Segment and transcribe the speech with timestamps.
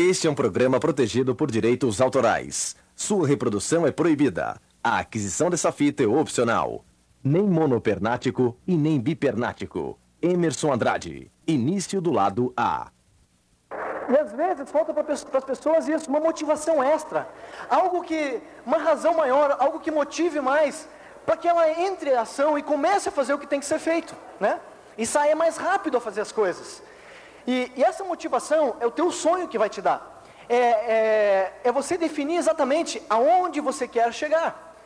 [0.00, 2.76] Este é um programa protegido por direitos autorais.
[2.94, 4.56] Sua reprodução é proibida.
[4.82, 6.84] A aquisição dessa fita é opcional.
[7.22, 9.98] Nem monopernático e nem bipernático.
[10.22, 11.32] Emerson Andrade.
[11.44, 12.92] Início do lado A.
[14.08, 17.28] E às vezes falta para as pessoas isso, uma motivação extra.
[17.68, 20.88] Algo que, uma razão maior, algo que motive mais,
[21.26, 23.80] para que ela entre em ação e comece a fazer o que tem que ser
[23.80, 24.60] feito, né?
[24.96, 26.86] E saia mais rápido a fazer as coisas.
[27.48, 30.22] E, e, essa motivação é o teu sonho que vai te dar.
[30.46, 34.76] É, é, é você definir exatamente aonde você quer chegar.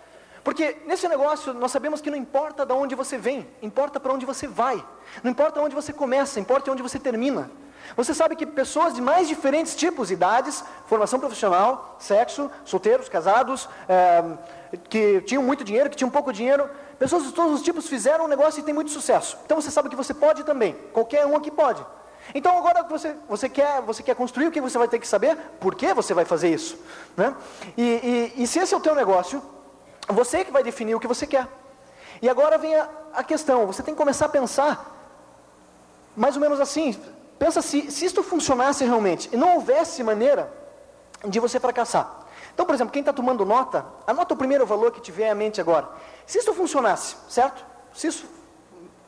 [0.45, 4.25] Porque nesse negócio nós sabemos que não importa de onde você vem, importa para onde
[4.25, 4.77] você vai.
[5.25, 7.51] Não importa onde você começa, importa onde você termina.
[7.97, 14.23] Você sabe que pessoas de mais diferentes tipos, idades, formação profissional, sexo, solteiros, casados, é,
[14.89, 18.29] que tinham muito dinheiro, que tinham pouco dinheiro, pessoas de todos os tipos fizeram um
[18.29, 19.37] negócio e tem muito sucesso.
[19.45, 21.84] Então você sabe que você pode também, qualquer um aqui pode.
[22.34, 25.36] Então agora você, você, quer, você quer construir, o que você vai ter que saber?
[25.60, 26.78] Por que você vai fazer isso?
[27.16, 27.34] Né?
[27.77, 29.42] E, e, e se esse é o teu negócio,
[30.08, 31.47] você que vai definir o que você quer.
[32.20, 34.92] E agora vem a, a questão, você tem que começar a pensar,
[36.16, 36.98] mais ou menos assim,
[37.39, 40.52] pensa se, se isto funcionasse realmente, e não houvesse maneira
[41.27, 42.22] de você fracassar.
[42.55, 45.61] Então, por exemplo, quem está tomando nota, anota o primeiro valor que tiver à mente
[45.61, 45.89] agora.
[46.27, 47.64] Se isso funcionasse, certo?
[47.94, 48.27] Se isso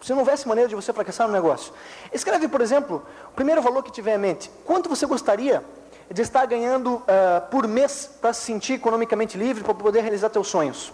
[0.05, 1.72] se não houvesse maneira de você fracassar no negócio.
[2.12, 4.50] Escreve, por exemplo, o primeiro valor que tiver em mente.
[4.62, 5.64] Quanto você gostaria
[6.10, 10.47] de estar ganhando uh, por mês para se sentir economicamente livre, para poder realizar seus
[10.47, 10.92] sonhos?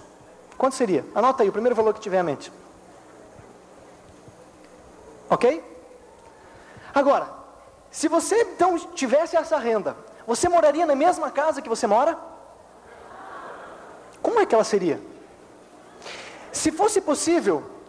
[0.56, 1.04] Quanto seria?
[1.12, 2.52] Anota aí, o primeiro valor que tiver em mente.
[5.28, 5.60] Ok?
[6.94, 7.30] Agora,
[7.90, 12.16] se você então tivesse essa renda, você moraria na mesma casa que você mora?
[14.22, 15.00] Como é que ela seria?
[16.52, 17.79] Se fosse possível,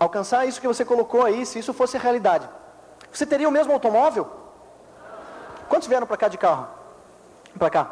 [0.00, 2.48] alcançar isso que você colocou aí, se isso fosse realidade,
[3.12, 4.26] você teria o mesmo automóvel?
[5.68, 6.66] Quantos vieram para cá de carro?
[7.58, 7.90] Para cá.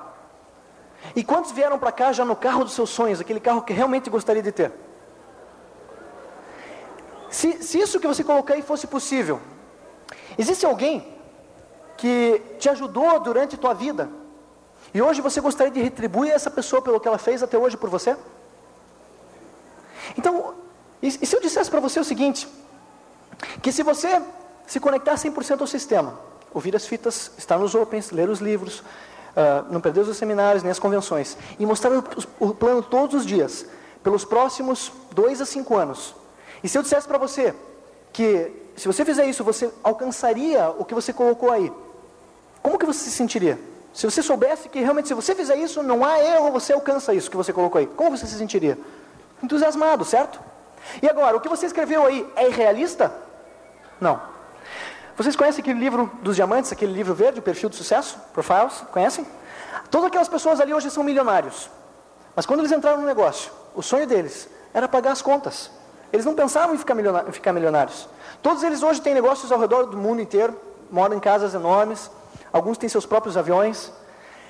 [1.15, 4.09] E quantos vieram para cá já no carro dos seus sonhos, aquele carro que realmente
[4.09, 4.73] gostaria de ter?
[7.31, 9.41] Se, se isso que você colocou aí fosse possível,
[10.39, 11.15] existe alguém
[11.97, 14.09] que te ajudou durante a tua vida
[14.95, 17.91] e hoje você gostaria de retribuir essa pessoa pelo que ela fez até hoje por
[17.91, 18.17] você?
[20.17, 20.55] Então,
[21.09, 22.49] e, e se eu dissesse para você o seguinte:
[23.63, 24.21] que se você
[24.67, 26.19] se conectar 100% ao sistema,
[26.53, 30.71] ouvir as fitas, estar nos opens, ler os livros, uh, não perder os seminários nem
[30.71, 32.05] as convenções, e mostrar o,
[32.39, 33.67] o plano todos os dias,
[34.03, 36.15] pelos próximos dois a cinco anos.
[36.63, 37.55] E se eu dissesse para você
[38.13, 41.73] que se você fizer isso, você alcançaria o que você colocou aí,
[42.63, 43.59] como que você se sentiria?
[43.93, 47.31] Se você soubesse que realmente se você fizer isso, não há erro, você alcança isso
[47.31, 47.87] que você colocou aí.
[47.87, 48.79] Como você se sentiria?
[49.43, 50.39] Entusiasmado, certo?
[51.03, 53.13] E agora, o que você escreveu aí é irrealista?
[54.01, 54.21] Não.
[55.17, 58.85] Vocês conhecem aquele livro dos diamantes, aquele livro verde, o perfil de sucesso, Profiles?
[58.93, 59.27] Conhecem?
[59.91, 61.69] Todas aquelas pessoas ali hoje são milionários.
[62.37, 65.71] Mas quando eles entraram no negócio, o sonho deles era pagar as contas.
[66.13, 66.95] Eles não pensavam em ficar.
[67.29, 68.09] Em ficar milionários.
[68.43, 70.59] Todos eles hoje têm negócios ao redor do mundo inteiro,
[70.91, 72.11] moram em casas enormes,
[72.53, 73.93] alguns têm seus próprios aviões.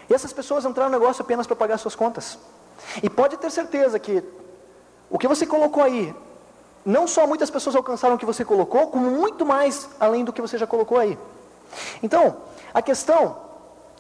[0.09, 2.39] E essas pessoas entraram no negócio apenas para pagar suas contas.
[3.03, 4.23] E pode ter certeza que
[5.11, 6.15] o que você colocou aí
[6.89, 10.41] não só muitas pessoas alcançaram o que você colocou, como muito mais além do que
[10.41, 11.19] você já colocou aí.
[12.03, 12.39] Então,
[12.73, 13.37] a questão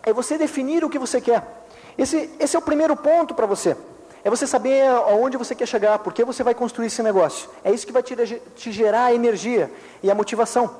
[0.03, 1.67] é você definir o que você quer.
[1.99, 3.77] Esse, esse é o primeiro ponto para você.
[4.25, 7.51] É você saber aonde você quer chegar, por que você vai construir esse negócio.
[7.63, 8.17] É isso que vai te,
[8.57, 9.71] te gerar a energia
[10.03, 10.71] e a motivação.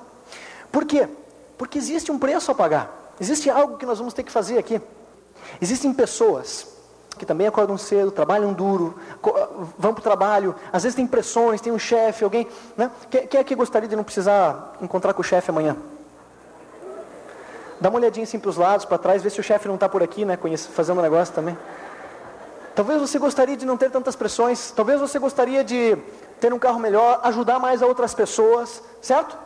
[0.73, 1.07] Por quê?
[1.59, 3.13] Porque existe um preço a pagar.
[3.21, 4.81] Existe algo que nós vamos ter que fazer aqui.
[5.61, 6.78] Existem pessoas
[7.19, 8.99] que também acordam cedo, trabalham duro,
[9.79, 12.47] vão para o trabalho, às vezes tem pressões, tem um chefe, alguém.
[12.77, 12.91] Né?
[13.11, 15.77] Quem é que gostaria de não precisar encontrar com o chefe amanhã?
[17.81, 19.89] Dá uma olhadinha assim para os lados, para trás, ver se o chefe não está
[19.89, 20.39] por aqui, né,
[20.73, 21.57] fazendo um negócio também.
[22.75, 25.97] Talvez você gostaria de não ter tantas pressões, talvez você gostaria de
[26.41, 29.37] ter um carro melhor, ajudar mais a outras pessoas, certo?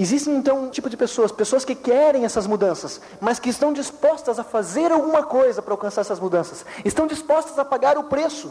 [0.00, 4.38] Existem então um tipo de pessoas, pessoas que querem essas mudanças, mas que estão dispostas
[4.38, 8.50] a fazer alguma coisa para alcançar essas mudanças, estão dispostas a pagar o preço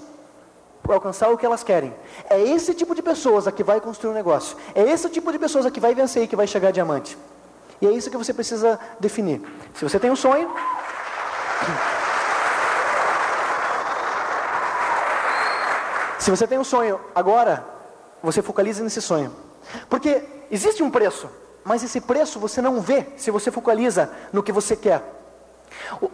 [0.84, 1.92] para alcançar o que elas querem.
[2.30, 5.40] É esse tipo de pessoas a que vai construir um negócio, é esse tipo de
[5.40, 7.18] pessoas a que vai vencer e que vai chegar diamante.
[7.81, 9.42] E é isso que você precisa definir.
[9.74, 10.54] Se você tem um sonho.
[16.19, 17.66] Se você tem um sonho, agora
[18.22, 19.34] você focaliza nesse sonho.
[19.90, 21.30] Porque existe um preço,
[21.63, 25.04] mas esse preço você não vê se você focaliza no que você quer.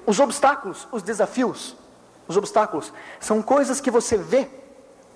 [0.05, 1.75] Os obstáculos, os desafios,
[2.27, 4.47] os obstáculos são coisas que você vê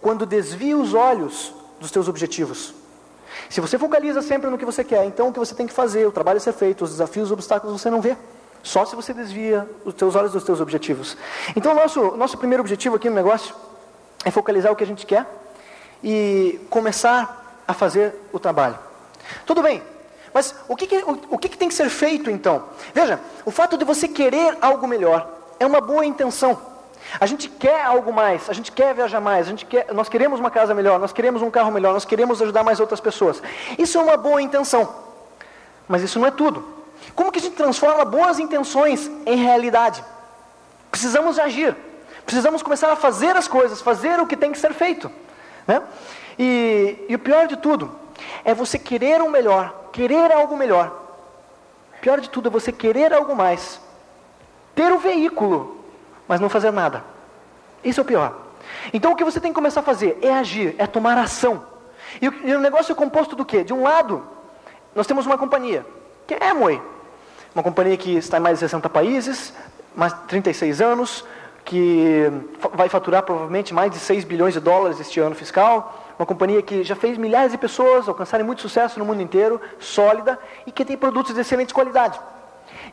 [0.01, 2.73] quando desvia os olhos dos teus objetivos.
[3.49, 6.07] Se você focaliza sempre no que você quer, então o que você tem que fazer,
[6.07, 8.15] o trabalho a ser feito, os desafios, os obstáculos você não vê.
[8.61, 11.15] Só se você desvia os teus olhos dos teus objetivos.
[11.55, 13.55] Então, nosso, nosso primeiro objetivo aqui no negócio
[14.25, 15.25] é focalizar o que a gente quer
[16.03, 18.88] e começar a fazer o trabalho.
[19.45, 19.81] Tudo bem,
[20.33, 22.65] mas o que, que o, o que, que tem que ser feito então?
[22.93, 25.27] Veja, o fato de você querer algo melhor
[25.59, 26.59] é uma boa intenção.
[27.19, 30.39] A gente quer algo mais, a gente quer viajar mais, a gente quer, nós queremos
[30.39, 33.41] uma casa melhor, nós queremos um carro melhor, nós queremos ajudar mais outras pessoas.
[33.77, 34.93] Isso é uma boa intenção,
[35.87, 36.63] mas isso não é tudo.
[37.15, 40.03] Como que a gente transforma boas intenções em realidade?
[40.91, 41.75] Precisamos agir,
[42.25, 45.09] precisamos começar a fazer as coisas, fazer o que tem que ser feito.
[45.65, 45.81] Né?
[46.37, 47.91] E, e o pior de tudo
[48.43, 50.95] é você querer um melhor, querer algo melhor.
[51.97, 53.79] O pior de tudo é você querer algo mais,
[54.75, 55.79] ter o veículo
[56.29, 57.03] mas não fazer nada.
[57.83, 58.37] Isso é o pior.
[58.93, 61.65] Então o que você tem que começar a fazer é agir, é tomar ação.
[62.21, 63.63] E o, e o negócio é composto do quê?
[63.63, 64.23] De um lado,
[64.93, 65.83] nós temos uma companhia,
[66.27, 66.79] que é a Amway.
[67.55, 69.51] Uma companhia que está em mais de 60 países,
[69.95, 71.25] mais de 36 anos,
[71.65, 72.31] que
[72.73, 75.98] vai faturar provavelmente mais de 6 bilhões de dólares este ano fiscal.
[76.19, 80.37] Uma companhia que já fez milhares de pessoas alcançarem muito sucesso no mundo inteiro, sólida
[80.67, 82.19] e que tem produtos de excelente qualidade.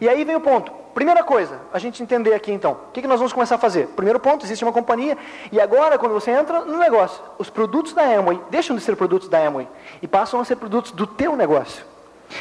[0.01, 0.71] E aí vem o ponto.
[0.95, 3.89] Primeira coisa, a gente entender aqui então, o que, que nós vamos começar a fazer?
[3.89, 5.19] Primeiro ponto, existe uma companhia,
[5.51, 9.29] e agora quando você entra no negócio, os produtos da Amway deixam de ser produtos
[9.29, 9.69] da Amway
[10.01, 11.85] e passam a ser produtos do teu negócio.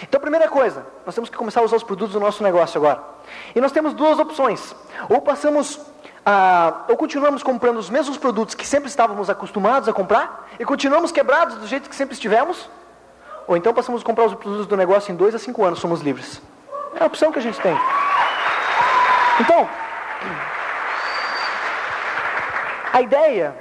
[0.03, 3.03] Então, primeira coisa, nós temos que começar a usar os produtos do nosso negócio agora.
[3.55, 4.75] E nós temos duas opções.
[5.09, 5.79] Ou passamos
[6.25, 11.11] a, ou continuamos comprando os mesmos produtos que sempre estávamos acostumados a comprar e continuamos
[11.11, 12.67] quebrados do jeito que sempre estivemos,
[13.47, 16.01] ou então passamos a comprar os produtos do negócio em dois a cinco anos, somos
[16.01, 16.41] livres.
[16.99, 17.77] É a opção que a gente tem.
[19.39, 19.69] Então,
[22.91, 23.55] a ideia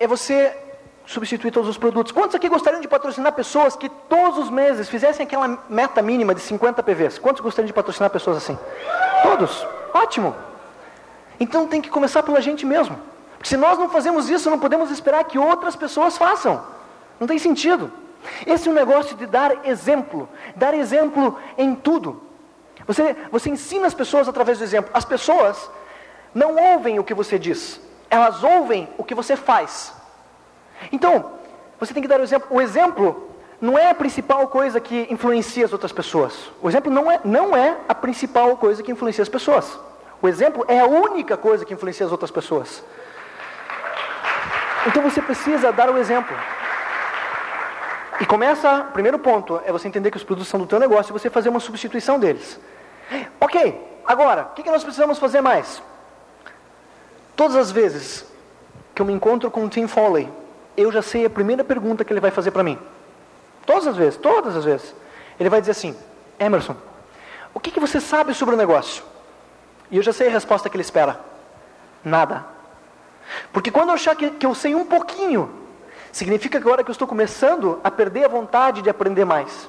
[0.00, 0.56] é você
[1.04, 2.12] substituir todos os produtos.
[2.12, 6.40] Quantos aqui gostariam de patrocinar pessoas que todos os meses fizessem aquela meta mínima de
[6.40, 7.18] 50 PVs?
[7.18, 8.58] Quantos gostariam de patrocinar pessoas assim?
[9.22, 9.66] Todos.
[9.92, 10.34] Ótimo.
[11.38, 12.98] Então tem que começar pela gente mesmo.
[13.36, 16.62] Porque se nós não fazemos isso, não podemos esperar que outras pessoas façam.
[17.20, 17.92] Não tem sentido.
[18.46, 20.28] Esse é um negócio de dar exemplo.
[20.54, 22.22] Dar exemplo em tudo.
[22.86, 24.90] Você, você ensina as pessoas através do exemplo.
[24.94, 25.70] As pessoas
[26.34, 27.80] não ouvem o que você diz,
[28.10, 29.92] elas ouvem o que você faz.
[30.92, 31.32] Então,
[31.80, 32.48] você tem que dar o exemplo.
[32.50, 33.30] O exemplo
[33.60, 36.34] não é a principal coisa que influencia as outras pessoas.
[36.60, 39.78] O exemplo não é, não é a principal coisa que influencia as pessoas.
[40.20, 42.82] O exemplo é a única coisa que influencia as outras pessoas.
[44.86, 46.36] Então você precisa dar o exemplo.
[48.20, 51.12] E começa, primeiro ponto, é você entender que os produtos são do teu negócio e
[51.12, 52.58] você fazer uma substituição deles.
[53.40, 55.82] Ok, agora, o que, que nós precisamos fazer mais?
[57.34, 58.24] Todas as vezes
[58.94, 60.28] que eu me encontro com o Tim Foley,
[60.76, 62.78] eu já sei a primeira pergunta que ele vai fazer para mim.
[63.66, 64.94] Todas as vezes, todas as vezes.
[65.38, 65.94] Ele vai dizer assim:
[66.38, 66.76] Emerson,
[67.52, 69.02] o que, que você sabe sobre o negócio?
[69.90, 71.20] E eu já sei a resposta que ele espera:
[72.04, 72.44] nada.
[73.52, 75.50] Porque quando eu achar que, que eu sei um pouquinho,
[76.12, 79.68] significa que agora que eu estou começando a perder a vontade de aprender mais.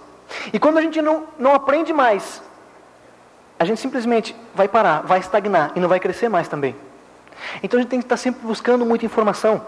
[0.51, 2.41] E quando a gente não, não aprende mais,
[3.59, 6.75] a gente simplesmente vai parar, vai estagnar e não vai crescer mais também.
[7.61, 9.61] Então a gente tem que estar sempre buscando muita informação.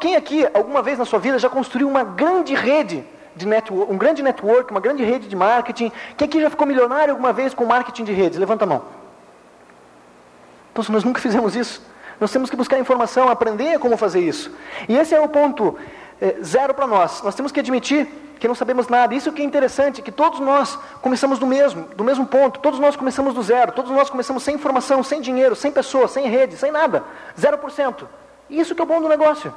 [0.00, 3.98] quem aqui, alguma vez na sua vida, já construiu uma grande rede de network, um
[3.98, 5.92] grande network, uma grande rede de marketing?
[6.16, 8.38] Quem aqui já ficou milionário alguma vez com marketing de redes?
[8.38, 8.97] Levanta a mão.
[10.82, 11.82] Se nós nunca fizemos isso,
[12.20, 14.50] nós temos que buscar informação, aprender como fazer isso.
[14.88, 15.78] E esse é o ponto
[16.20, 17.22] é, zero para nós.
[17.22, 18.08] Nós temos que admitir
[18.38, 19.14] que não sabemos nada.
[19.14, 22.60] Isso que é interessante, que todos nós começamos do mesmo, do mesmo ponto.
[22.60, 23.72] Todos nós começamos do zero.
[23.72, 27.04] Todos nós começamos sem informação, sem dinheiro, sem pessoas, sem rede, sem nada.
[27.38, 28.08] Zero por cento.
[28.48, 29.52] Isso que é o bom do negócio.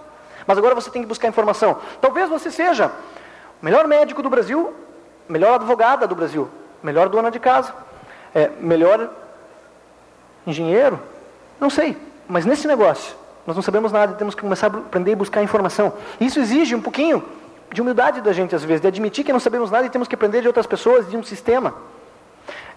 [0.46, 1.78] Mas agora você tem que buscar informação.
[2.00, 2.92] Talvez você seja
[3.62, 4.74] o melhor médico do Brasil,
[5.30, 6.50] melhor advogada do Brasil,
[6.82, 7.74] melhor dona de casa,
[8.34, 9.10] é, melhor
[10.46, 11.00] engenheiro,
[11.62, 11.96] não sei.
[12.28, 13.16] Mas nesse negócio,
[13.46, 15.94] nós não sabemos nada e temos que começar a aprender e buscar informação.
[16.20, 17.24] Isso exige um pouquinho
[17.72, 20.16] de humildade da gente, às vezes, de admitir que não sabemos nada e temos que
[20.16, 21.74] aprender de outras pessoas, de um sistema.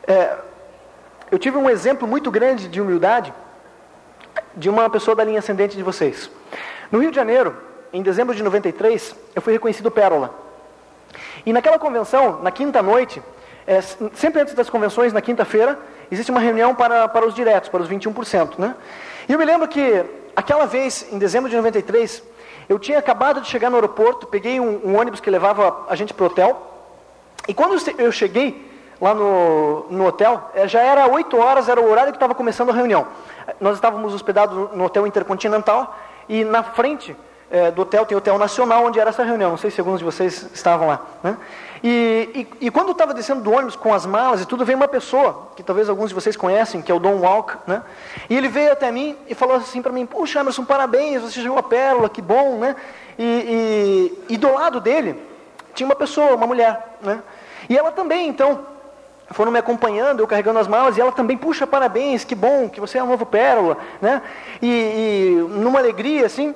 [0.07, 0.37] É,
[1.31, 3.33] eu tive um exemplo muito grande de humildade
[4.55, 6.31] de uma pessoa da linha ascendente de vocês.
[6.93, 7.57] No Rio de Janeiro,
[7.93, 10.33] em dezembro de 93, eu fui reconhecido Pérola.
[11.47, 13.23] E naquela convenção, na quinta noite,
[13.67, 13.81] é,
[14.15, 15.79] sempre antes das convenções, na quinta-feira,
[16.11, 18.59] existe uma reunião para, para os diretos, para os 21%.
[18.59, 18.75] Né?
[19.29, 20.05] E eu me lembro que,
[20.37, 22.23] aquela vez, em dezembro de 93,
[22.69, 26.13] eu tinha acabado de chegar no aeroporto, peguei um, um ônibus que levava a gente
[26.13, 26.71] para o hotel.
[27.49, 31.91] E quando eu cheguei lá no, no hotel, eh, já era 8 horas, era o
[31.91, 33.07] horário que estava começando a reunião.
[33.61, 37.15] Nós estávamos hospedados no hotel Intercontinental e na frente
[37.51, 39.51] é, do hotel, tem o Hotel Nacional, onde era essa reunião.
[39.51, 41.01] Não sei se alguns de vocês estavam lá.
[41.23, 41.37] Né?
[41.87, 44.79] E, e, e, quando eu estava descendo do ônibus com as malas e tudo, veio
[44.79, 47.83] uma pessoa, que talvez alguns de vocês conhecem, que é o Don Walk, né?
[48.31, 51.59] E ele veio até mim e falou assim para mim, puxa Emerson, parabéns, você chegou
[51.59, 52.75] a pérola, que bom, né?
[53.19, 55.23] E, e, e do lado dele
[55.75, 57.23] tinha uma pessoa, uma mulher, né?
[57.69, 58.61] E ela também, então,
[59.33, 62.81] foram me acompanhando, eu carregando as malas, e ela também, puxa, parabéns, que bom, que
[62.81, 64.23] você é um novo pérola, né?
[64.63, 66.55] E, e numa alegria, assim,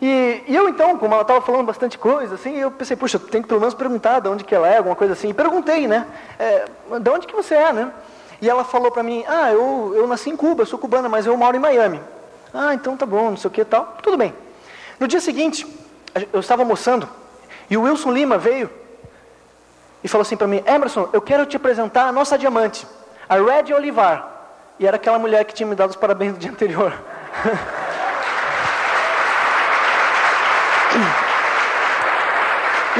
[0.00, 3.42] e, e, eu então, como ela estava falando bastante coisa, assim, eu pensei, puxa, tem
[3.42, 5.28] que pelo menos perguntar de onde que ela é, alguma coisa assim.
[5.28, 6.06] E perguntei, né?
[6.38, 6.64] É,
[6.98, 7.92] de onde que você é, né?
[8.40, 11.36] E ela falou para mim, ah, eu, eu nasci em Cuba, sou cubana, mas eu
[11.36, 12.00] moro em Miami.
[12.54, 13.98] Ah, então tá bom, não sei o que tal.
[14.02, 14.34] Tudo bem.
[14.98, 15.66] No dia seguinte,
[16.32, 17.08] eu estava almoçando,
[17.68, 18.70] e o Wilson Lima veio
[20.02, 22.86] e falou assim para mim, Emerson, eu quero te apresentar a nossa diamante,
[23.28, 24.28] a Red Olivar.
[24.78, 26.92] E era aquela mulher que tinha me dado os parabéns no dia anterior.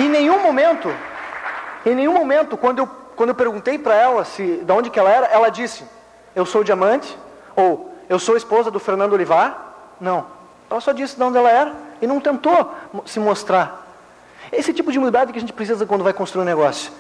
[0.01, 0.93] em nenhum momento,
[1.85, 5.11] em nenhum momento, quando eu, quando eu perguntei para ela se, de onde que ela
[5.11, 5.85] era, ela disse,
[6.35, 7.17] eu sou diamante,
[7.57, 9.75] ou eu sou esposa do Fernando Olivar.
[10.01, 10.27] Não.
[10.71, 12.73] Ela só disse de onde ela era e não tentou
[13.05, 13.87] se mostrar.
[14.51, 16.93] Esse tipo de humildade que a gente precisa quando vai construir um negócio.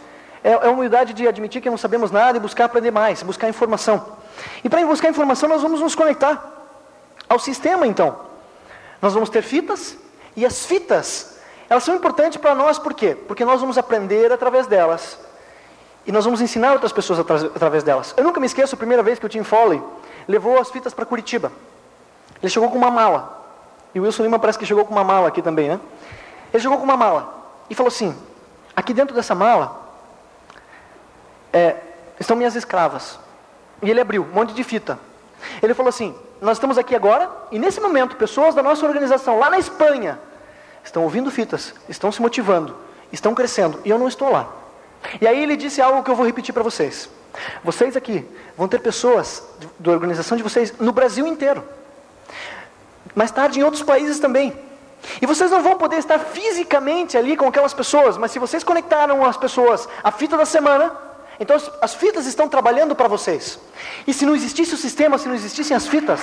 [0.42, 3.49] É, é a humildade de admitir que não sabemos nada e buscar aprender mais, buscar
[3.49, 4.19] informação.
[4.62, 6.50] E para buscar informação, nós vamos nos conectar
[7.28, 8.19] ao sistema, então.
[9.00, 9.97] Nós vamos ter fitas,
[10.37, 11.30] e as fitas
[11.71, 13.17] elas são importantes para nós por quê?
[13.29, 15.17] Porque nós vamos aprender através delas.
[16.05, 18.12] E nós vamos ensinar outras pessoas através delas.
[18.17, 19.81] Eu nunca me esqueço a primeira vez que o Tim Foley
[20.27, 21.53] levou as fitas para Curitiba.
[22.43, 23.41] Ele chegou com uma mala.
[23.95, 25.81] E o Wilson Lima parece que chegou com uma mala aqui também, né?
[26.53, 27.33] Ele chegou com uma mala
[27.69, 28.17] e falou assim:
[28.75, 29.81] aqui dentro dessa mala
[31.53, 31.77] é,
[32.19, 33.17] estão minhas escravas.
[33.81, 34.99] E ele abriu um monte de fita.
[35.62, 39.49] Ele falou assim: nós estamos aqui agora e nesse momento pessoas da nossa organização lá
[39.49, 40.19] na Espanha
[40.85, 42.77] estão ouvindo fitas, estão se motivando,
[43.13, 44.49] estão crescendo, e eu não estou lá.
[45.21, 47.09] E aí ele disse algo que eu vou repetir para vocês.
[47.63, 49.43] Vocês aqui vão ter pessoas
[49.79, 51.65] da organização de vocês no Brasil inteiro.
[53.15, 54.53] Mais tarde em outros países também.
[55.21, 59.25] E vocês não vão poder estar fisicamente ali com aquelas pessoas, mas se vocês conectaram
[59.25, 60.93] as pessoas à fita da semana,
[61.39, 63.59] então as fitas estão trabalhando para vocês.
[64.07, 66.21] E se não existisse o sistema, se não existissem as fitas,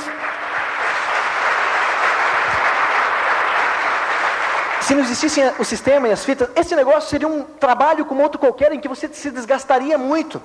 [4.87, 8.39] Se não existisse o sistema e as fitas, esse negócio seria um trabalho como outro
[8.39, 10.41] qualquer em que você se desgastaria muito.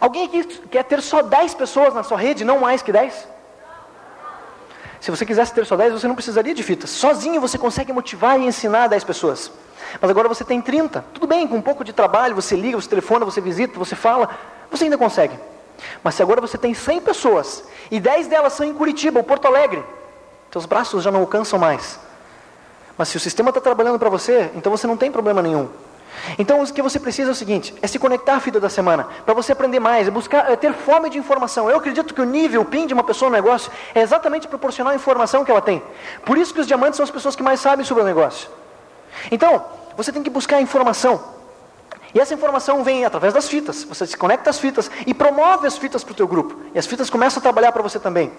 [0.00, 3.28] Alguém aqui quer ter só 10 pessoas na sua rede, não mais que 10?
[5.00, 6.90] Se você quisesse ter só 10, você não precisaria de fitas.
[6.90, 9.52] Sozinho você consegue motivar e ensinar 10 pessoas.
[10.00, 11.04] Mas agora você tem 30.
[11.14, 14.30] Tudo bem, com um pouco de trabalho, você liga, você telefona, você visita, você fala,
[14.68, 15.38] você ainda consegue.
[16.02, 19.46] Mas se agora você tem 100 pessoas e 10 delas são em Curitiba ou Porto
[19.46, 19.84] Alegre,
[20.50, 22.04] seus braços já não alcançam mais.
[22.96, 25.68] Mas se o sistema está trabalhando para você, então você não tem problema nenhum.
[26.38, 29.06] Então o que você precisa é o seguinte: é se conectar à vida da semana,
[29.24, 31.70] para você aprender mais, é buscar, é ter fome de informação.
[31.70, 34.92] Eu acredito que o nível, o PIN de uma pessoa no negócio é exatamente proporcional
[34.92, 35.82] à informação que ela tem.
[36.24, 38.48] Por isso que os diamantes são as pessoas que mais sabem sobre o negócio.
[39.30, 39.64] Então,
[39.96, 41.36] você tem que buscar informação.
[42.14, 43.84] E essa informação vem através das fitas.
[43.84, 46.56] Você se conecta às fitas e promove as fitas para o teu grupo.
[46.74, 48.32] E as fitas começam a trabalhar para você também.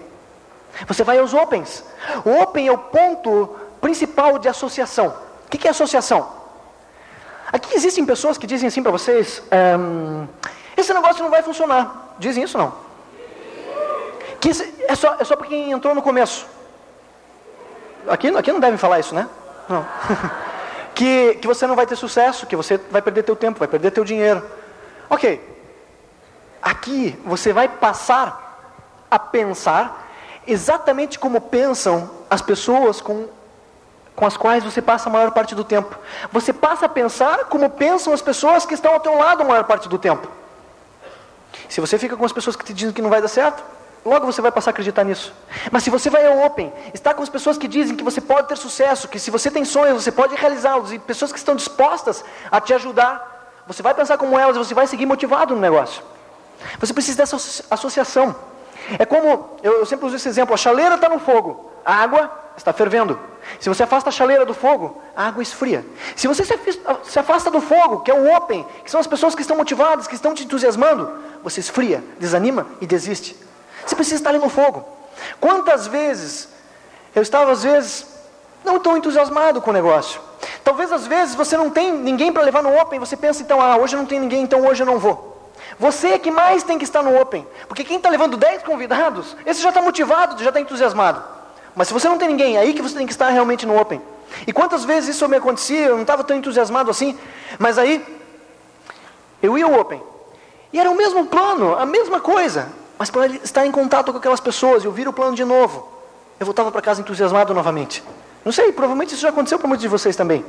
[0.86, 1.84] Você vai aos Opens.
[2.24, 5.14] O Open é o ponto principal de associação.
[5.46, 6.38] O que é associação?
[7.52, 10.26] Aqui existem pessoas que dizem assim para vocês: ehm,
[10.76, 12.14] esse negócio não vai funcionar.
[12.18, 12.74] Dizem isso não?
[14.40, 14.50] Que
[14.86, 16.46] é só, é só para quem entrou no começo.
[18.08, 19.28] Aqui, aqui não devem falar isso, né?
[19.68, 19.86] Não.
[20.94, 23.92] que, que você não vai ter sucesso, que você vai perder teu tempo, vai perder
[23.92, 24.44] teu dinheiro.
[25.08, 25.40] Ok.
[26.60, 30.08] Aqui você vai passar a pensar
[30.46, 33.28] exatamente como pensam as pessoas com
[34.18, 35.96] com as quais você passa a maior parte do tempo.
[36.32, 39.62] Você passa a pensar como pensam as pessoas que estão ao teu lado a maior
[39.62, 40.26] parte do tempo.
[41.68, 43.62] Se você fica com as pessoas que te dizem que não vai dar certo,
[44.04, 45.32] logo você vai passar a acreditar nisso.
[45.70, 48.48] Mas se você vai ao Open, está com as pessoas que dizem que você pode
[48.48, 52.24] ter sucesso, que se você tem sonhos, você pode realizá-los, e pessoas que estão dispostas
[52.50, 56.02] a te ajudar, você vai pensar como elas e você vai seguir motivado no negócio.
[56.80, 57.36] Você precisa dessa
[57.70, 58.34] associação.
[58.98, 62.48] É como, eu, eu sempre uso esse exemplo, a chaleira está no fogo, a água
[62.56, 63.18] está fervendo.
[63.60, 65.84] Se você afasta a chaleira do fogo, a água esfria.
[66.14, 66.44] Se você
[67.04, 70.06] se afasta do fogo, que é o open, que são as pessoas que estão motivadas,
[70.06, 71.10] que estão te entusiasmando,
[71.42, 73.36] você esfria, desanima e desiste.
[73.86, 74.86] Você precisa estar ali no fogo.
[75.40, 76.48] Quantas vezes
[77.14, 78.06] eu estava, às vezes,
[78.64, 80.20] não tão entusiasmado com o negócio.
[80.62, 83.76] Talvez às vezes você não tem ninguém para levar no Open, você pensa então, ah,
[83.76, 85.50] hoje não tem ninguém, então hoje eu não vou.
[85.78, 89.36] Você é que mais tem que estar no Open, porque quem está levando 10 convidados,
[89.46, 91.37] esse já está motivado, já está entusiasmado.
[91.78, 93.80] Mas se você não tem ninguém, é aí que você tem que estar realmente no
[93.80, 94.02] Open.
[94.48, 97.16] E quantas vezes isso me acontecia, eu não estava tão entusiasmado assim,
[97.56, 98.04] mas aí
[99.40, 100.02] eu ia ao Open.
[100.72, 102.68] E era o mesmo plano, a mesma coisa.
[102.98, 105.88] Mas para estar em contato com aquelas pessoas e ouvir o plano de novo,
[106.40, 108.02] eu voltava para casa entusiasmado novamente.
[108.44, 110.44] Não sei, provavelmente isso já aconteceu para muitos de vocês também.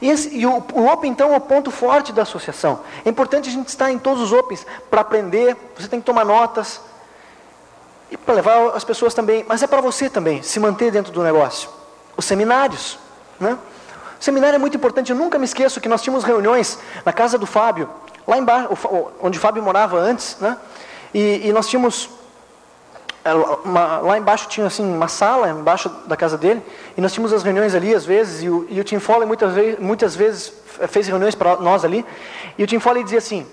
[0.00, 2.80] E, esse, e o, o, Open, então, é o ponto forte da associação.
[3.04, 6.24] É importante a gente estar em todos os Opens para aprender, você tem que tomar
[6.24, 6.80] notas,
[8.10, 11.22] e para levar as pessoas também, mas é para você também, se manter dentro do
[11.22, 11.68] negócio.
[12.16, 12.98] Os seminários,
[13.40, 13.58] né?
[14.20, 17.36] O seminário é muito importante, eu nunca me esqueço que nós tínhamos reuniões na casa
[17.36, 17.88] do Fábio,
[18.26, 18.68] lá embaixo,
[19.20, 20.56] onde o Fábio morava antes, né?
[21.12, 22.08] E, e nós tínhamos
[23.24, 26.62] é, uma, lá embaixo tinha assim uma sala embaixo da casa dele
[26.94, 29.54] e nós tínhamos as reuniões ali às vezes e o, e o Tim Foley muitas
[29.54, 30.52] vezes, muitas vezes
[30.88, 32.04] fez reuniões para nós ali
[32.58, 33.46] e o Tim Foley dizia assim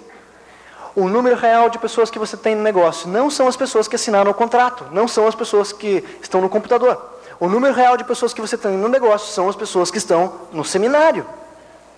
[0.95, 3.95] o número real de pessoas que você tem no negócio não são as pessoas que
[3.95, 8.03] assinaram o contrato não são as pessoas que estão no computador o número real de
[8.03, 11.25] pessoas que você tem no negócio são as pessoas que estão no seminário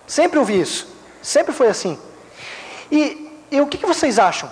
[0.06, 0.86] sempre ouvi isso
[1.22, 1.98] sempre foi assim
[2.90, 4.50] e, e o que, que vocês acham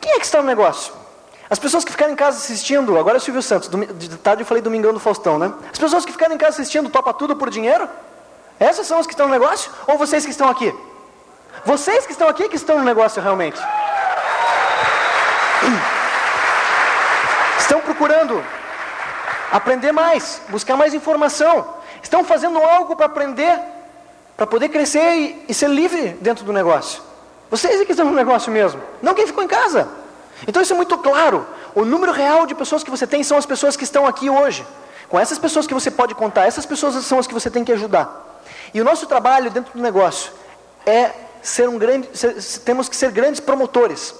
[0.00, 0.92] quem é que está no negócio
[1.48, 4.60] as pessoas que ficaram em casa assistindo, agora é Silvio Santos, de tarde eu falei
[4.60, 5.52] Domingão do Faustão, né?
[5.72, 7.88] As pessoas que ficaram em casa assistindo topa tudo por dinheiro?
[8.58, 9.70] Essas são as que estão no negócio?
[9.86, 10.74] Ou vocês que estão aqui?
[11.64, 13.60] Vocês que estão aqui que estão no negócio realmente?
[17.58, 18.44] Estão procurando
[19.50, 21.74] aprender mais, buscar mais informação.
[22.02, 23.58] Estão fazendo algo para aprender,
[24.36, 27.02] para poder crescer e, e ser livre dentro do negócio.
[27.50, 29.88] Vocês é que estão no negócio mesmo, não quem ficou em casa.
[30.46, 31.46] Então isso é muito claro.
[31.74, 34.66] O número real de pessoas que você tem são as pessoas que estão aqui hoje.
[35.08, 37.72] Com essas pessoas que você pode contar, essas pessoas são as que você tem que
[37.72, 38.42] ajudar.
[38.74, 40.32] E o nosso trabalho dentro do negócio
[40.84, 41.12] é
[41.42, 44.14] ser um grande, ser, temos que ser grandes promotores.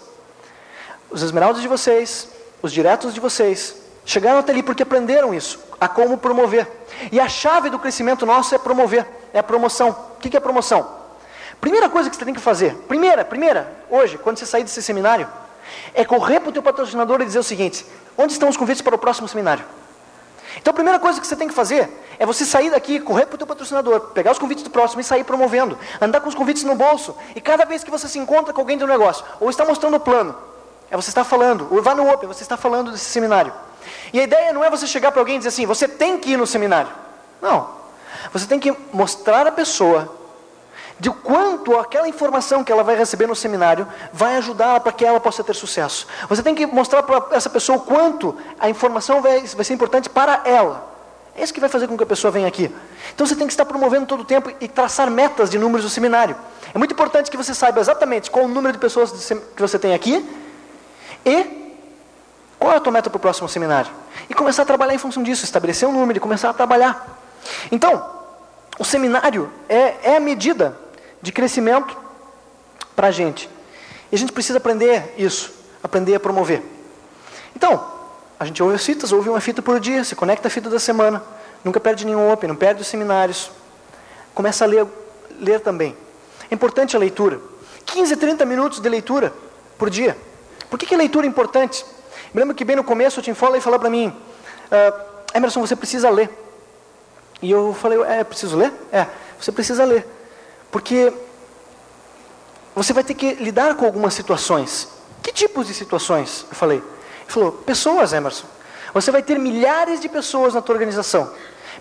[1.10, 2.28] Os esmeraldas de vocês,
[2.62, 6.66] os diretos de vocês, chegaram até ali porque aprenderam isso, a como promover.
[7.10, 9.90] E a chave do crescimento nosso é promover, é a promoção.
[10.16, 11.06] O que é promoção?
[11.60, 15.26] Primeira coisa que você tem que fazer, primeira, primeira, hoje, quando você sair desse seminário,
[15.94, 17.84] é correr para o teu patrocinador e dizer o seguinte:
[18.16, 19.64] onde estão os convites para o próximo seminário?
[20.56, 23.34] Então a primeira coisa que você tem que fazer é você sair daqui, correr para
[23.34, 26.64] o teu patrocinador, pegar os convites do próximo e sair promovendo, andar com os convites
[26.64, 29.64] no bolso, e cada vez que você se encontra com alguém do negócio, ou está
[29.64, 30.34] mostrando o plano,
[30.90, 33.52] é você está falando, ou vai no Open, você está falando desse seminário.
[34.12, 36.32] E a ideia não é você chegar para alguém e dizer assim, você tem que
[36.32, 36.90] ir no seminário.
[37.40, 37.68] Não.
[38.32, 40.12] Você tem que mostrar a pessoa
[40.98, 45.20] de quanto aquela informação que ela vai receber no seminário vai ajudá-la para que ela
[45.20, 46.06] possa ter sucesso.
[46.28, 50.08] Você tem que mostrar para essa pessoa o quanto a informação vai, vai ser importante
[50.08, 50.95] para ela.
[51.36, 52.72] É isso que vai fazer com que a pessoa venha aqui.
[53.14, 55.90] Então você tem que estar promovendo todo o tempo e traçar metas de números do
[55.90, 56.34] seminário.
[56.74, 59.12] É muito importante que você saiba exatamente qual o número de pessoas
[59.54, 60.24] que você tem aqui
[61.24, 61.66] e
[62.58, 63.90] qual é a tua meta para o próximo seminário.
[64.30, 67.20] E começar a trabalhar em função disso, estabelecer um número e começar a trabalhar.
[67.70, 68.04] Então,
[68.78, 70.76] o seminário é, é a medida
[71.20, 71.96] de crescimento
[72.94, 73.48] para a gente.
[74.10, 76.62] E a gente precisa aprender isso, aprender a promover.
[77.54, 77.95] Então,
[78.38, 80.78] a gente ouve as fitas, ouve uma fita por dia, se conecta a fita da
[80.78, 81.22] semana,
[81.64, 83.50] nunca perde nenhum Open, não perde os seminários.
[84.34, 84.86] Começa a ler,
[85.40, 85.96] ler também.
[86.50, 87.40] É importante a leitura.
[87.86, 89.32] 15, 30 minutos de leitura
[89.78, 90.16] por dia.
[90.68, 91.84] Por que, que a leitura é importante?
[92.34, 95.00] Me lembro que bem no começo o Tim Foley falou para mim, uh,
[95.34, 96.30] Emerson, você precisa ler.
[97.40, 98.72] E eu falei, é, preciso ler?
[98.92, 99.06] É,
[99.40, 100.06] você precisa ler.
[100.70, 101.12] Porque
[102.74, 104.88] você vai ter que lidar com algumas situações.
[105.22, 106.44] Que tipos de situações?
[106.50, 106.82] Eu falei.
[107.26, 108.46] Ele falou, pessoas, Emerson.
[108.94, 111.30] Você vai ter milhares de pessoas na tua organização.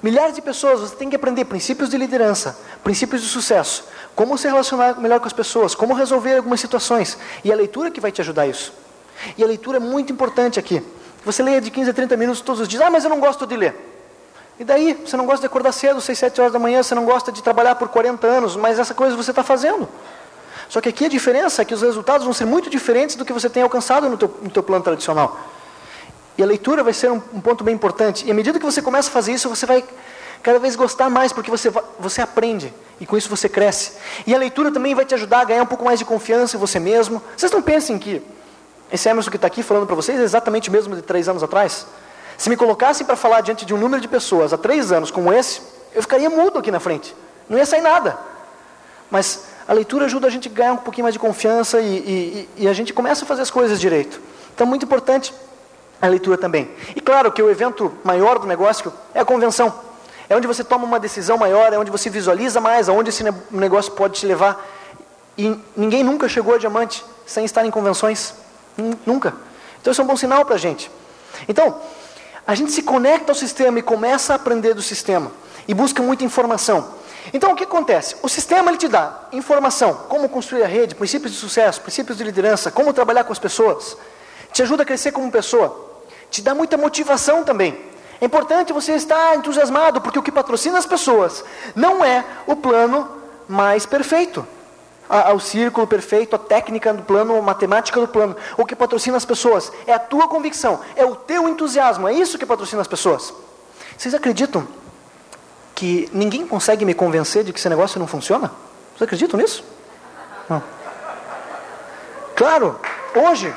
[0.04, 4.48] Milhares de pessoas, você tem que aprender princípios de liderança, princípios de sucesso, como se
[4.48, 7.18] relacionar melhor com as pessoas, como resolver algumas situações.
[7.44, 8.74] E a leitura que vai te ajudar isso.
[9.38, 10.84] E a leitura é muito importante aqui.
[11.24, 12.82] Você leia de 15 a 30 minutos todos os dias.
[12.82, 13.74] Ah, mas eu não gosto de ler.
[14.60, 17.06] E daí, você não gosta de acordar cedo, 6, 7 horas da manhã, você não
[17.06, 19.88] gosta de trabalhar por 40 anos, mas essa coisa você está fazendo.
[20.70, 23.34] Só que aqui a diferença é que os resultados vão ser muito diferentes do que
[23.34, 25.40] você tem alcançado no teu, no teu plano tradicional.
[26.38, 28.26] E a leitura vai ser um, um, ponto bem importante.
[28.26, 29.84] E à medida que você começa a fazer isso, você vai
[30.44, 32.74] cada vez gostar mais, porque você, você aprende.
[33.00, 33.94] E com isso você cresce.
[34.28, 36.60] E a leitura também vai te ajudar a ganhar um pouco mais de confiança em
[36.60, 37.22] você mesmo.
[37.36, 38.22] Vocês não pensem que
[38.92, 41.42] esse Emerson que está aqui falando para vocês é exatamente o mesmo de três anos
[41.42, 41.86] atrás?
[42.38, 45.32] Se me colocassem para falar diante de um número de pessoas há três anos como
[45.32, 45.62] esse,
[45.94, 47.16] eu ficaria mudo aqui na frente.
[47.48, 48.18] Não ia sair nada.
[49.10, 52.64] Mas a leitura ajuda a gente a ganhar um pouquinho mais de confiança e, e,
[52.64, 54.22] e a gente começa a fazer as coisas direito.
[54.54, 55.34] Então, muito importante
[56.02, 56.70] a leitura também.
[56.96, 59.74] E claro que o evento maior do negócio é a convenção.
[60.30, 63.92] É onde você toma uma decisão maior, é onde você visualiza mais, aonde esse negócio
[63.94, 64.64] pode te levar.
[65.38, 68.34] E ninguém nunca chegou a diamante sem estar em convenções.
[69.06, 69.34] Nunca.
[69.82, 70.92] Então isso é um bom sinal para a gente.
[71.48, 71.80] Então,
[72.46, 75.32] a gente se conecta ao sistema e começa a aprender do sistema.
[75.68, 76.88] e buscam muita informação.
[77.34, 78.16] Então o que acontece?
[78.22, 82.24] O sistema ele te dá informação, como construir a rede, princípios de sucesso, princípios de
[82.24, 83.98] liderança, como trabalhar com as pessoas,
[84.52, 87.78] te ajuda a crescer como pessoa, te dá muita motivação também.
[88.22, 91.44] É importante você estar entusiasmado, porque o que patrocina as pessoas
[91.76, 93.10] não é o plano
[93.48, 94.46] mais perfeito
[95.08, 98.36] ao círculo perfeito, a técnica do plano, a matemática do plano.
[98.58, 102.38] O que patrocina as pessoas é a tua convicção, é o teu entusiasmo, é isso
[102.38, 103.34] que patrocina as pessoas.
[103.98, 104.68] Vocês acreditam
[105.76, 108.50] que ninguém consegue me convencer de que esse negócio não funciona?
[108.92, 109.64] Vocês acreditam nisso?
[110.50, 110.64] Não.
[112.36, 112.80] Claro,
[113.14, 113.54] hoje.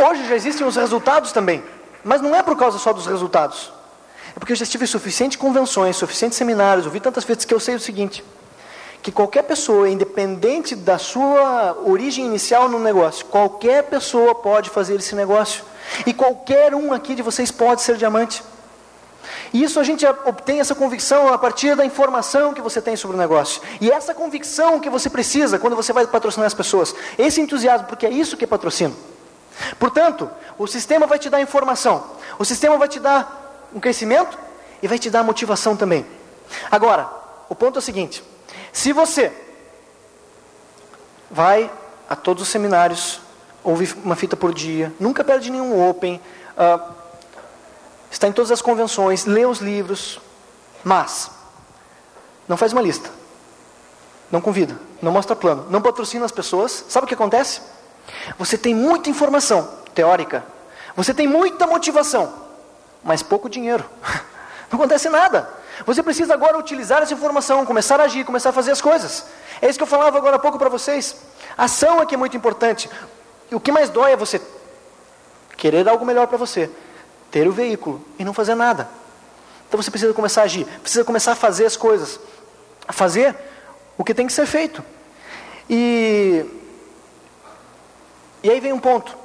[0.00, 1.62] Hoje já existem os resultados também,
[2.02, 3.72] mas não é por causa só dos resultados.
[4.34, 7.76] É porque eu já tive suficientes convenções, suficientes seminários, ouvi tantas vezes que eu sei
[7.76, 8.24] o seguinte:
[9.00, 15.14] que qualquer pessoa, independente da sua origem inicial no negócio, qualquer pessoa pode fazer esse
[15.14, 15.64] negócio.
[16.06, 18.42] E qualquer um aqui de vocês pode ser diamante.
[19.52, 23.16] E isso a gente obtém essa convicção a partir da informação que você tem sobre
[23.16, 23.62] o negócio.
[23.80, 26.94] E essa convicção que você precisa quando você vai patrocinar as pessoas.
[27.16, 28.48] Esse entusiasmo, porque é isso que é.
[29.78, 32.04] Portanto, o sistema vai te dar informação.
[32.38, 34.36] O sistema vai te dar um crescimento
[34.82, 36.04] e vai te dar motivação também.
[36.70, 37.08] Agora,
[37.48, 38.22] o ponto é o seguinte:
[38.72, 39.32] se você
[41.30, 41.70] vai
[42.08, 43.20] a todos os seminários,
[43.64, 46.20] ouve uma fita por dia, nunca perde nenhum Open,
[46.56, 46.92] uh,
[48.10, 50.20] está em todas as convenções, lê os livros,
[50.84, 51.30] mas
[52.46, 53.10] não faz uma lista,
[54.30, 57.62] não convida, não mostra plano, não patrocina as pessoas, sabe o que acontece?
[58.38, 60.44] Você tem muita informação teórica,
[60.94, 62.32] você tem muita motivação,
[63.02, 63.84] mas pouco dinheiro.
[64.70, 65.48] Não acontece nada.
[65.86, 69.24] Você precisa agora utilizar essa informação, começar a agir, começar a fazer as coisas.
[69.60, 71.16] É isso que eu falava agora há pouco para vocês.
[71.56, 72.90] Ação aqui é muito importante.
[73.54, 74.40] E o que mais dói é você
[75.56, 76.68] querer algo melhor para você,
[77.30, 78.88] ter o veículo e não fazer nada.
[79.68, 82.18] Então você precisa começar a agir, precisa começar a fazer as coisas,
[82.88, 83.32] a fazer
[83.96, 84.82] o que tem que ser feito.
[85.70, 86.44] E,
[88.42, 89.16] e aí vem um ponto.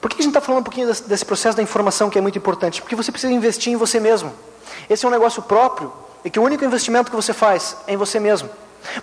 [0.00, 2.22] Por que a gente está falando um pouquinho desse, desse processo da informação que é
[2.22, 2.80] muito importante?
[2.80, 4.32] Porque você precisa investir em você mesmo.
[4.88, 5.92] Esse é um negócio próprio
[6.24, 8.48] e que o único investimento que você faz é em você mesmo.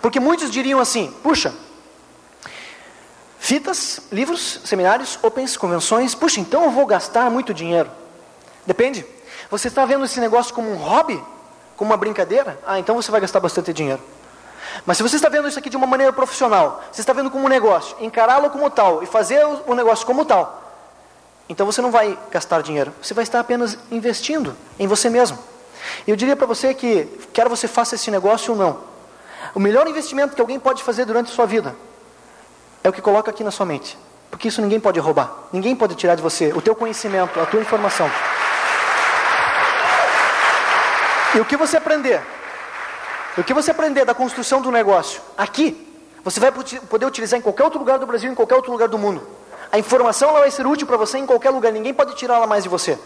[0.01, 1.53] Porque muitos diriam assim: puxa,
[3.45, 7.91] fitas, livros, seminários, opens, convenções, puxa, então eu vou gastar muito dinheiro.
[8.65, 9.05] Depende.
[9.51, 11.23] Você está vendo esse negócio como um hobby?
[11.77, 12.59] Como uma brincadeira?
[12.65, 14.01] Ah, então você vai gastar bastante dinheiro.
[14.83, 17.45] Mas se você está vendo isso aqui de uma maneira profissional, você está vendo como
[17.45, 20.63] um negócio, encará-lo como tal e fazer o negócio como tal,
[21.47, 25.37] então você não vai gastar dinheiro, você vai estar apenas investindo em você mesmo.
[26.07, 28.79] Eu diria para você que, quer você faça esse negócio ou não,
[29.53, 31.75] o melhor investimento que alguém pode fazer durante a sua vida
[32.85, 33.97] é o que coloca aqui na sua mente.
[34.29, 37.59] Porque isso ninguém pode roubar, ninguém pode tirar de você o teu conhecimento, a tua
[37.59, 38.09] informação.
[41.33, 42.21] E o que você aprender,
[43.37, 45.81] o que você aprender da construção do negócio aqui,
[46.23, 48.99] você vai poder utilizar em qualquer outro lugar do Brasil, em qualquer outro lugar do
[48.99, 49.27] mundo.
[49.71, 52.63] A informação ela vai ser útil para você em qualquer lugar, ninguém pode tirá-la mais
[52.63, 52.99] de você.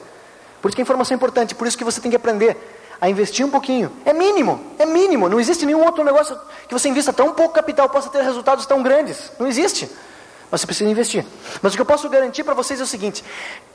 [0.62, 2.58] Por isso que a informação é importante, por isso que você tem que aprender
[3.02, 3.92] a investir um pouquinho.
[4.06, 5.30] É mínimo, é mínimo.
[5.30, 8.84] Não existe nenhum outro negócio que você invista tão pouco capital possa ter resultados tão
[8.84, 9.32] grandes.
[9.40, 9.90] Não existe.
[10.52, 11.26] Mas você precisa investir.
[11.62, 13.24] Mas o que eu posso garantir para vocês é o seguinte: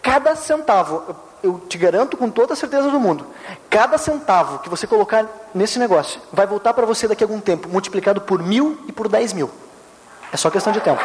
[0.02, 3.26] cada centavo, eu te garanto com toda a certeza do mundo,
[3.70, 7.68] cada centavo que você colocar nesse negócio vai voltar para você daqui a algum tempo,
[7.68, 9.50] multiplicado por mil e por dez mil.
[10.32, 11.00] É só questão de tempo.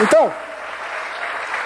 [0.00, 0.32] Então,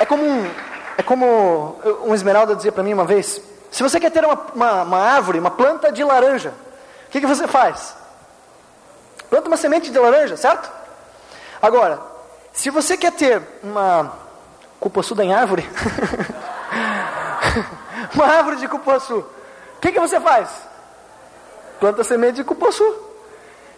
[0.00, 0.50] é como um,
[0.96, 4.82] é como um esmeralda dizia para mim uma vez: se você quer ter uma, uma,
[4.82, 6.52] uma árvore, uma planta de laranja,
[7.08, 7.96] o que, que você faz?
[9.30, 10.70] Planta uma semente de laranja, certo?
[11.60, 12.00] Agora,
[12.52, 14.12] se você quer ter uma
[14.78, 15.68] cupuaçu em árvore,
[18.14, 20.50] uma árvore de cupuaçu, o que, que você faz?
[21.80, 22.84] Planta semente de cupuaçu.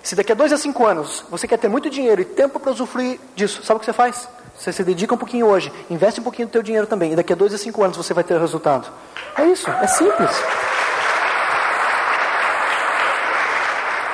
[0.03, 2.72] Se daqui a dois a cinco anos você quer ter muito dinheiro e tempo para
[2.72, 4.29] usufruir disso, sabe o que você faz?
[4.57, 7.33] Você se dedica um pouquinho hoje, investe um pouquinho do teu dinheiro também, e daqui
[7.33, 8.88] a dois a cinco anos você vai ter resultado.
[9.37, 10.31] É isso, é simples.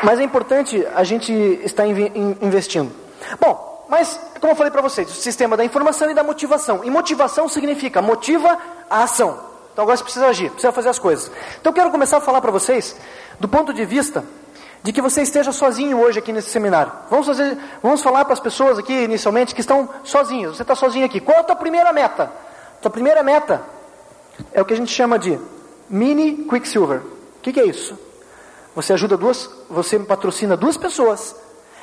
[0.02, 2.90] Mas é importante a gente estar investindo.
[3.38, 6.82] Bom, mas como eu falei para vocês, o sistema da informação e da motivação.
[6.84, 8.56] E motivação significa motiva
[8.88, 9.38] a ação.
[9.72, 11.30] Então agora você precisa agir, precisa fazer as coisas.
[11.60, 12.96] Então eu quero começar a falar para vocês
[13.38, 14.24] do ponto de vista
[14.82, 16.92] de que você esteja sozinho hoje aqui nesse seminário.
[17.10, 20.56] Vamos, fazer, vamos falar para as pessoas aqui inicialmente que estão sozinhos.
[20.56, 21.20] Você está sozinho aqui.
[21.20, 22.32] Qual é a tua primeira meta?
[22.80, 23.62] Tua primeira meta
[24.52, 25.38] é o que a gente chama de
[25.88, 27.00] mini quicksilver.
[27.00, 27.98] O que, que é isso?
[28.74, 31.36] Você ajuda duas, você patrocina duas pessoas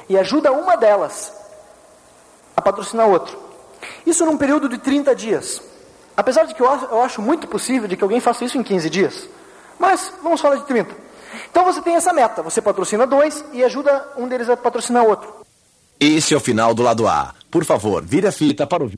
[0.10, 1.33] e ajuda uma delas
[2.55, 3.38] a patrocinar outro.
[4.05, 5.62] Isso num período de 30 dias.
[6.15, 9.29] Apesar de que eu acho muito possível de que alguém faça isso em 15 dias.
[9.77, 11.07] Mas vamos falar de 30.
[11.50, 15.34] Então você tem essa meta, você patrocina dois e ajuda um deles a patrocinar outro.
[16.00, 17.34] Este é o final do lado A.
[17.50, 18.92] Por favor, vire a fita para o